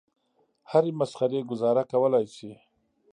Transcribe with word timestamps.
هرې 0.71 0.91
مسخرې 0.99 1.39
ګوزاره 1.49 1.83
کولای 1.91 2.25
شي. 2.35 2.51